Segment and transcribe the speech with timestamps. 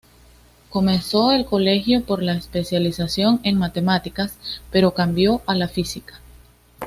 [0.71, 4.33] Comenzó el colegio por la especialización en matemáticas,
[4.71, 6.21] pero cambió a la física.